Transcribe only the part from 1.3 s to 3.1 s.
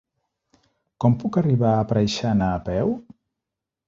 arribar a Preixana a peu?